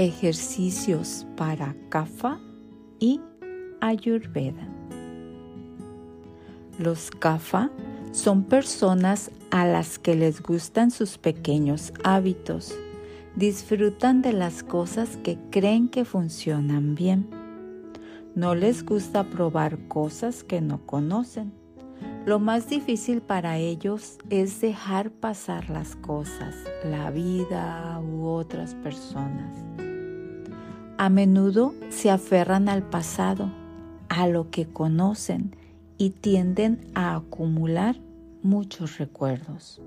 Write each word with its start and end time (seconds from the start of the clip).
Ejercicios 0.00 1.26
para 1.36 1.74
Kapha 1.88 2.38
y 3.00 3.20
Ayurveda. 3.80 4.68
Los 6.78 7.10
Kapha 7.10 7.72
son 8.12 8.44
personas 8.44 9.32
a 9.50 9.66
las 9.66 9.98
que 9.98 10.14
les 10.14 10.40
gustan 10.40 10.92
sus 10.92 11.18
pequeños 11.18 11.92
hábitos, 12.04 12.78
disfrutan 13.34 14.22
de 14.22 14.32
las 14.34 14.62
cosas 14.62 15.16
que 15.24 15.36
creen 15.50 15.88
que 15.88 16.04
funcionan 16.04 16.94
bien. 16.94 17.28
No 18.36 18.54
les 18.54 18.84
gusta 18.84 19.24
probar 19.24 19.80
cosas 19.88 20.44
que 20.44 20.60
no 20.60 20.86
conocen. 20.86 21.52
Lo 22.24 22.38
más 22.38 22.68
difícil 22.68 23.20
para 23.20 23.58
ellos 23.58 24.18
es 24.30 24.60
dejar 24.60 25.10
pasar 25.10 25.68
las 25.70 25.96
cosas, 25.96 26.54
la 26.84 27.10
vida 27.10 28.00
u 28.00 28.26
otras 28.26 28.76
personas. 28.76 29.58
A 31.00 31.10
menudo 31.10 31.74
se 31.90 32.10
aferran 32.10 32.68
al 32.68 32.82
pasado, 32.82 33.52
a 34.08 34.26
lo 34.26 34.50
que 34.50 34.66
conocen 34.66 35.54
y 35.96 36.10
tienden 36.10 36.80
a 36.94 37.14
acumular 37.14 38.00
muchos 38.42 38.98
recuerdos. 38.98 39.80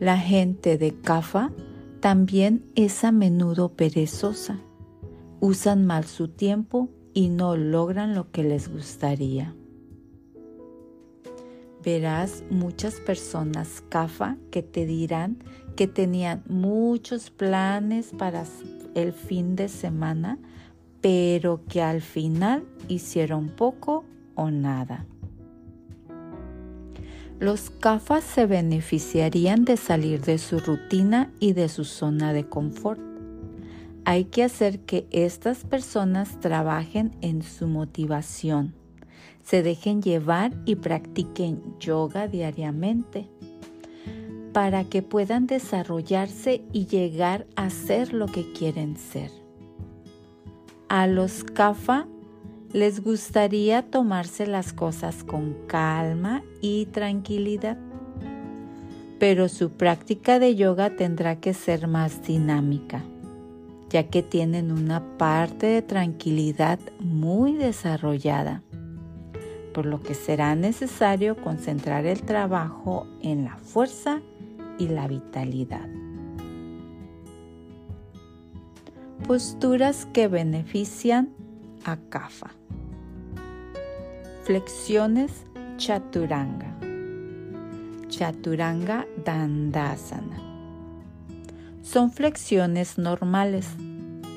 La 0.00 0.16
gente 0.16 0.78
de 0.78 0.94
Cafa 0.94 1.52
también 2.00 2.64
es 2.74 3.04
a 3.04 3.12
menudo 3.12 3.74
perezosa. 3.74 4.58
Usan 5.40 5.84
mal 5.84 6.04
su 6.04 6.28
tiempo 6.28 6.88
y 7.12 7.28
no 7.28 7.54
logran 7.54 8.14
lo 8.14 8.30
que 8.30 8.42
les 8.42 8.72
gustaría. 8.72 9.54
Verás 11.84 12.44
muchas 12.48 12.94
personas 12.94 13.82
CAFA 13.90 14.38
que 14.50 14.62
te 14.62 14.86
dirán 14.86 15.38
que 15.76 15.86
tenían 15.86 16.44
muchos 16.48 17.30
planes 17.30 18.12
para 18.16 18.44
el 18.94 19.12
fin 19.12 19.56
de 19.56 19.68
semana, 19.68 20.38
pero 21.00 21.60
que 21.68 21.82
al 21.82 22.00
final 22.00 22.64
hicieron 22.88 23.48
poco 23.48 24.04
o 24.34 24.50
nada. 24.50 25.06
Los 27.38 27.70
CAFAs 27.70 28.22
se 28.22 28.46
beneficiarían 28.46 29.64
de 29.64 29.76
salir 29.76 30.20
de 30.20 30.38
su 30.38 30.60
rutina 30.60 31.32
y 31.40 31.54
de 31.54 31.68
su 31.68 31.84
zona 31.84 32.32
de 32.32 32.48
confort. 32.48 33.00
Hay 34.04 34.24
que 34.26 34.44
hacer 34.44 34.80
que 34.80 35.06
estas 35.10 35.64
personas 35.64 36.38
trabajen 36.40 37.16
en 37.20 37.42
su 37.42 37.66
motivación, 37.66 38.74
se 39.42 39.62
dejen 39.62 40.02
llevar 40.02 40.52
y 40.66 40.76
practiquen 40.76 41.60
yoga 41.80 42.28
diariamente 42.28 43.28
para 44.52 44.84
que 44.84 45.02
puedan 45.02 45.46
desarrollarse 45.46 46.62
y 46.72 46.86
llegar 46.86 47.46
a 47.56 47.70
ser 47.70 48.12
lo 48.12 48.26
que 48.26 48.52
quieren 48.52 48.96
ser. 48.96 49.30
A 50.88 51.06
los 51.06 51.42
CAFA 51.42 52.06
les 52.72 53.02
gustaría 53.02 53.82
tomarse 53.82 54.46
las 54.46 54.72
cosas 54.72 55.24
con 55.24 55.54
calma 55.66 56.42
y 56.60 56.86
tranquilidad, 56.86 57.78
pero 59.18 59.48
su 59.48 59.70
práctica 59.70 60.38
de 60.38 60.54
yoga 60.54 60.96
tendrá 60.96 61.36
que 61.36 61.54
ser 61.54 61.86
más 61.86 62.22
dinámica, 62.26 63.02
ya 63.88 64.04
que 64.08 64.22
tienen 64.22 64.72
una 64.72 65.16
parte 65.16 65.66
de 65.66 65.82
tranquilidad 65.82 66.78
muy 66.98 67.54
desarrollada, 67.54 68.62
por 69.72 69.86
lo 69.86 70.02
que 70.02 70.14
será 70.14 70.54
necesario 70.54 71.36
concentrar 71.36 72.04
el 72.04 72.22
trabajo 72.22 73.06
en 73.22 73.44
la 73.44 73.56
fuerza 73.56 74.20
y 74.82 74.88
la 74.88 75.06
vitalidad. 75.06 75.88
Posturas 79.26 80.06
que 80.12 80.26
benefician 80.26 81.30
a 81.84 81.96
Kapha. 82.08 82.50
Flexiones 84.42 85.44
Chaturanga. 85.76 86.76
Chaturanga 88.08 89.06
Dandasana. 89.24 90.40
Son 91.82 92.10
flexiones 92.10 92.98
normales, 92.98 93.68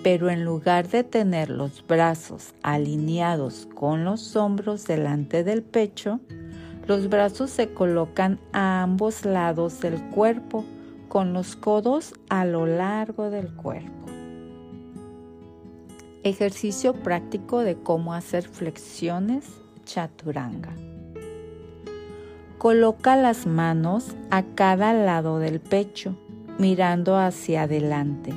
pero 0.03 0.29
en 0.29 0.45
lugar 0.45 0.87
de 0.87 1.03
tener 1.03 1.49
los 1.49 1.83
brazos 1.87 2.53
alineados 2.61 3.67
con 3.73 4.05
los 4.05 4.35
hombros 4.35 4.85
delante 4.85 5.43
del 5.43 5.63
pecho, 5.63 6.19
los 6.87 7.09
brazos 7.09 7.49
se 7.49 7.73
colocan 7.73 8.39
a 8.53 8.83
ambos 8.83 9.25
lados 9.25 9.81
del 9.81 10.01
cuerpo 10.09 10.63
con 11.07 11.33
los 11.33 11.55
codos 11.55 12.13
a 12.29 12.45
lo 12.45 12.67
largo 12.67 13.29
del 13.29 13.51
cuerpo. 13.53 13.91
Ejercicio 16.23 16.93
práctico 16.93 17.59
de 17.59 17.75
cómo 17.75 18.13
hacer 18.13 18.43
flexiones 18.43 19.45
chaturanga. 19.83 20.73
Coloca 22.57 23.15
las 23.15 23.45
manos 23.45 24.15
a 24.31 24.43
cada 24.43 24.93
lado 24.93 25.39
del 25.39 25.59
pecho, 25.59 26.15
mirando 26.57 27.17
hacia 27.17 27.63
adelante. 27.63 28.33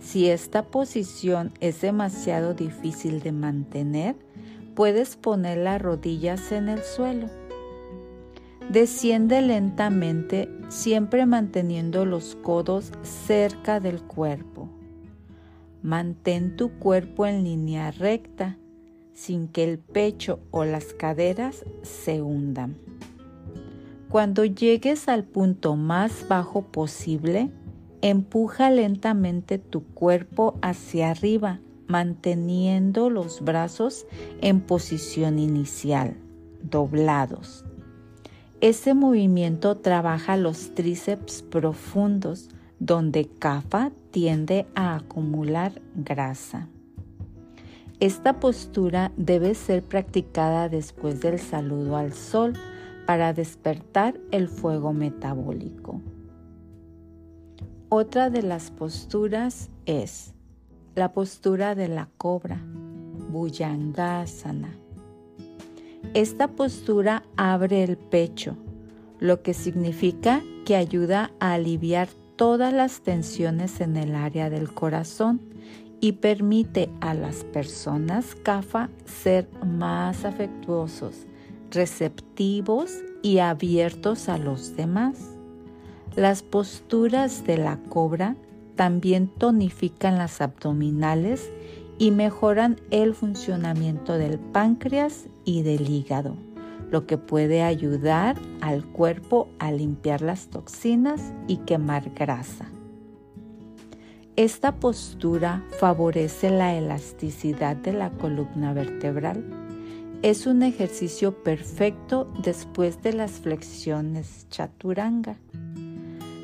Si 0.00 0.28
esta 0.28 0.64
posición 0.64 1.52
es 1.60 1.82
demasiado 1.82 2.54
difícil 2.54 3.20
de 3.20 3.32
mantener, 3.32 4.16
puedes 4.74 5.16
poner 5.16 5.58
las 5.58 5.80
rodillas 5.82 6.52
en 6.52 6.70
el 6.70 6.82
suelo 6.82 7.39
Desciende 8.70 9.42
lentamente, 9.42 10.48
siempre 10.68 11.26
manteniendo 11.26 12.04
los 12.04 12.36
codos 12.36 12.92
cerca 13.02 13.80
del 13.80 14.00
cuerpo. 14.00 14.68
Mantén 15.82 16.54
tu 16.54 16.70
cuerpo 16.78 17.26
en 17.26 17.42
línea 17.42 17.90
recta, 17.90 18.58
sin 19.12 19.48
que 19.48 19.64
el 19.64 19.80
pecho 19.80 20.38
o 20.52 20.64
las 20.64 20.94
caderas 20.94 21.64
se 21.82 22.22
hundan. 22.22 22.76
Cuando 24.08 24.44
llegues 24.44 25.08
al 25.08 25.24
punto 25.24 25.74
más 25.74 26.28
bajo 26.28 26.62
posible, 26.62 27.50
empuja 28.02 28.70
lentamente 28.70 29.58
tu 29.58 29.82
cuerpo 29.82 30.60
hacia 30.62 31.10
arriba, 31.10 31.58
manteniendo 31.88 33.10
los 33.10 33.40
brazos 33.40 34.06
en 34.40 34.60
posición 34.60 35.40
inicial, 35.40 36.14
doblados. 36.62 37.64
Ese 38.60 38.92
movimiento 38.92 39.78
trabaja 39.78 40.36
los 40.36 40.74
tríceps 40.74 41.40
profundos, 41.40 42.50
donde 42.78 43.26
CAFA 43.26 43.90
tiende 44.10 44.66
a 44.74 44.96
acumular 44.96 45.80
grasa. 45.94 46.68
Esta 48.00 48.38
postura 48.38 49.12
debe 49.16 49.54
ser 49.54 49.82
practicada 49.82 50.68
después 50.68 51.22
del 51.22 51.38
saludo 51.38 51.96
al 51.96 52.12
sol 52.12 52.52
para 53.06 53.32
despertar 53.32 54.20
el 54.30 54.48
fuego 54.48 54.92
metabólico. 54.92 56.02
Otra 57.88 58.28
de 58.28 58.42
las 58.42 58.70
posturas 58.70 59.70
es 59.86 60.34
la 60.94 61.12
postura 61.12 61.74
de 61.74 61.88
la 61.88 62.08
cobra, 62.18 62.60
Bhujangasana. 63.30 64.76
Esta 66.14 66.48
postura 66.48 67.22
abre 67.36 67.84
el 67.84 67.96
pecho, 67.96 68.56
lo 69.18 69.42
que 69.42 69.54
significa 69.54 70.42
que 70.64 70.74
ayuda 70.74 71.30
a 71.38 71.54
aliviar 71.54 72.08
todas 72.36 72.72
las 72.72 73.02
tensiones 73.02 73.80
en 73.80 73.96
el 73.96 74.14
área 74.14 74.50
del 74.50 74.72
corazón 74.72 75.40
y 76.00 76.12
permite 76.12 76.90
a 77.00 77.14
las 77.14 77.44
personas 77.44 78.34
CAFA 78.34 78.88
ser 79.04 79.48
más 79.64 80.24
afectuosos, 80.24 81.26
receptivos 81.70 82.90
y 83.22 83.38
abiertos 83.38 84.28
a 84.28 84.38
los 84.38 84.76
demás. 84.76 85.36
Las 86.16 86.42
posturas 86.42 87.44
de 87.44 87.58
la 87.58 87.78
cobra 87.88 88.36
también 88.74 89.28
tonifican 89.28 90.16
las 90.16 90.40
abdominales 90.40 91.50
y 92.00 92.10
mejoran 92.12 92.80
el 92.90 93.14
funcionamiento 93.14 94.14
del 94.14 94.38
páncreas 94.38 95.26
y 95.44 95.62
del 95.62 95.90
hígado, 95.90 96.34
lo 96.90 97.06
que 97.06 97.18
puede 97.18 97.62
ayudar 97.62 98.38
al 98.62 98.86
cuerpo 98.86 99.48
a 99.58 99.70
limpiar 99.70 100.22
las 100.22 100.48
toxinas 100.48 101.34
y 101.46 101.58
quemar 101.58 102.10
grasa. 102.14 102.70
Esta 104.36 104.76
postura 104.76 105.62
favorece 105.78 106.48
la 106.48 106.74
elasticidad 106.74 107.76
de 107.76 107.92
la 107.92 108.08
columna 108.08 108.72
vertebral. 108.72 109.44
Es 110.22 110.46
un 110.46 110.62
ejercicio 110.62 111.44
perfecto 111.44 112.32
después 112.42 113.02
de 113.02 113.12
las 113.12 113.32
flexiones 113.32 114.46
chaturanga. 114.48 115.36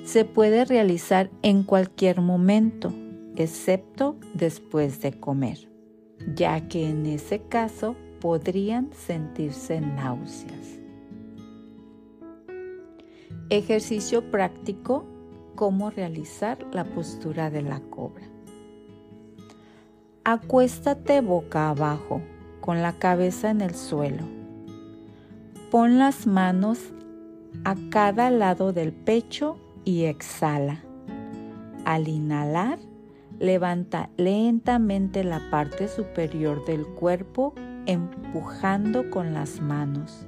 Se 0.04 0.26
puede 0.26 0.66
realizar 0.66 1.30
en 1.40 1.62
cualquier 1.62 2.20
momento 2.20 2.92
excepto 3.36 4.16
después 4.34 5.00
de 5.00 5.18
comer, 5.18 5.68
ya 6.34 6.68
que 6.68 6.88
en 6.88 7.06
ese 7.06 7.42
caso 7.42 7.96
podrían 8.20 8.90
sentirse 8.92 9.80
náuseas. 9.80 10.80
Ejercicio 13.48 14.30
práctico 14.30 15.06
cómo 15.54 15.90
realizar 15.90 16.58
la 16.72 16.84
postura 16.84 17.50
de 17.50 17.62
la 17.62 17.80
cobra. 17.80 18.24
Acuéstate 20.24 21.20
boca 21.20 21.70
abajo, 21.70 22.20
con 22.60 22.82
la 22.82 22.92
cabeza 22.98 23.50
en 23.50 23.60
el 23.60 23.74
suelo. 23.74 24.24
Pon 25.70 25.98
las 25.98 26.26
manos 26.26 26.92
a 27.64 27.76
cada 27.90 28.30
lado 28.30 28.72
del 28.72 28.92
pecho 28.92 29.56
y 29.84 30.04
exhala. 30.04 30.82
Al 31.84 32.08
inhalar, 32.08 32.80
levanta 33.38 34.10
lentamente 34.16 35.24
la 35.24 35.40
parte 35.50 35.88
superior 35.88 36.64
del 36.64 36.86
cuerpo 36.86 37.54
empujando 37.86 39.10
con 39.10 39.32
las 39.32 39.60
manos. 39.60 40.26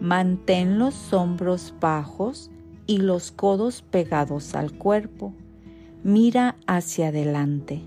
Mantén 0.00 0.78
los 0.78 1.12
hombros 1.12 1.74
bajos 1.80 2.50
y 2.86 2.98
los 2.98 3.30
codos 3.30 3.82
pegados 3.82 4.54
al 4.54 4.72
cuerpo. 4.72 5.34
Mira 6.02 6.56
hacia 6.66 7.08
adelante. 7.08 7.82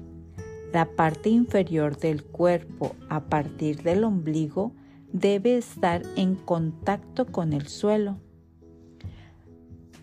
La 0.72 0.86
parte 0.86 1.30
inferior 1.30 1.98
del 1.98 2.24
cuerpo 2.24 2.96
a 3.10 3.22
partir 3.26 3.84
del 3.84 4.04
ombligo 4.04 4.74
debe 5.12 5.58
estar 5.58 6.02
en 6.16 6.36
contacto 6.36 7.26
con 7.26 7.54
el 7.54 7.68
suelo. 7.68 8.18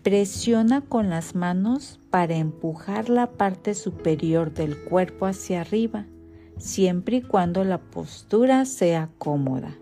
Presiona 0.03 0.81
con 0.81 1.11
las 1.11 1.35
manos 1.35 1.99
para 2.09 2.35
empujar 2.35 3.07
la 3.07 3.29
parte 3.33 3.75
superior 3.75 4.51
del 4.51 4.75
cuerpo 4.75 5.27
hacia 5.27 5.61
arriba, 5.61 6.07
siempre 6.57 7.17
y 7.17 7.21
cuando 7.21 7.63
la 7.63 7.77
postura 7.77 8.65
sea 8.65 9.09
cómoda. 9.19 9.75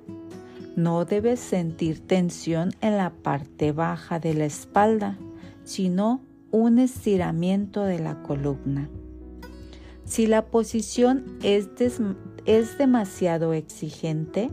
No 0.75 1.05
debes 1.05 1.39
sentir 1.39 2.05
tensión 2.05 2.73
en 2.81 2.97
la 2.97 3.11
parte 3.11 3.71
baja 3.71 4.19
de 4.19 4.33
la 4.33 4.43
espalda, 4.43 5.17
sino 5.63 6.19
un 6.51 6.79
estiramiento 6.79 7.83
de 7.83 7.99
la 7.99 8.21
columna. 8.21 8.89
Si 10.03 10.27
la 10.27 10.47
posición 10.47 11.37
es, 11.43 11.69
es 12.45 12.77
demasiado 12.77 13.53
exigente, 13.53 14.49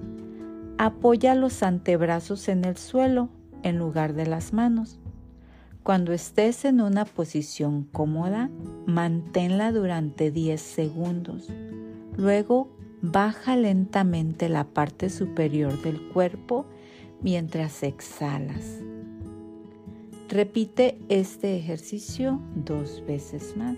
apoya 0.78 1.34
los 1.34 1.64
antebrazos 1.64 2.46
en 2.48 2.64
el 2.64 2.76
suelo 2.76 3.30
en 3.64 3.78
lugar 3.78 4.14
de 4.14 4.26
las 4.26 4.52
manos. 4.52 5.00
Cuando 5.86 6.12
estés 6.12 6.64
en 6.64 6.80
una 6.80 7.04
posición 7.04 7.84
cómoda, 7.84 8.50
manténla 8.86 9.70
durante 9.70 10.32
10 10.32 10.60
segundos. 10.60 11.48
Luego, 12.16 12.68
baja 13.02 13.54
lentamente 13.54 14.48
la 14.48 14.64
parte 14.64 15.10
superior 15.10 15.80
del 15.82 16.08
cuerpo 16.08 16.66
mientras 17.22 17.84
exhalas. 17.84 18.80
Repite 20.28 20.98
este 21.08 21.56
ejercicio 21.56 22.40
dos 22.56 23.04
veces 23.06 23.56
más. 23.56 23.76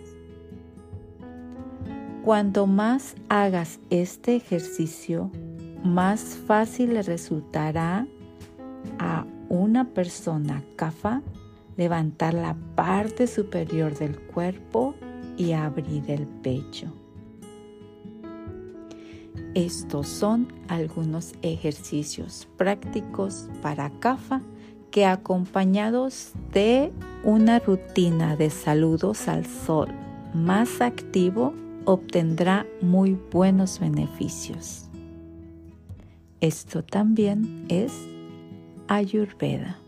Cuanto 2.24 2.66
más 2.66 3.16
hagas 3.28 3.80
este 3.90 4.34
ejercicio, 4.34 5.30
más 5.84 6.38
fácil 6.46 6.94
le 6.94 7.02
resultará 7.02 8.06
a 8.98 9.26
una 9.50 9.92
persona 9.92 10.64
CAFA 10.76 11.22
levantar 11.78 12.34
la 12.34 12.54
parte 12.74 13.26
superior 13.26 13.96
del 13.96 14.18
cuerpo 14.20 14.94
y 15.38 15.52
abrir 15.52 16.10
el 16.10 16.26
pecho. 16.26 16.92
Estos 19.54 20.08
son 20.08 20.52
algunos 20.68 21.32
ejercicios 21.40 22.46
prácticos 22.58 23.48
para 23.62 23.90
CAFA 24.00 24.42
que 24.90 25.06
acompañados 25.06 26.32
de 26.52 26.92
una 27.24 27.58
rutina 27.60 28.36
de 28.36 28.50
saludos 28.50 29.28
al 29.28 29.46
sol 29.46 29.88
más 30.34 30.80
activo 30.80 31.54
obtendrá 31.84 32.66
muy 32.82 33.18
buenos 33.32 33.80
beneficios. 33.80 34.88
Esto 36.40 36.84
también 36.84 37.64
es 37.68 37.92
Ayurveda. 38.88 39.78